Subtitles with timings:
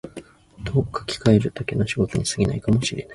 [0.65, 3.09] と書きかえるだけの仕事に過ぎないかも知れない